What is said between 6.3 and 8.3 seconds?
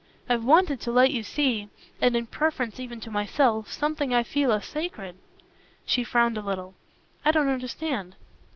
a little. "I don't understand."